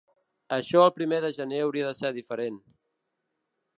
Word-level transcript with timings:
Això 0.55 0.79
el 0.85 0.93
primer 0.95 1.19
de 1.25 1.31
gener 1.37 1.61
hauria 1.65 1.91
de 1.91 1.99
ser 1.99 2.13
diferent. 2.19 2.61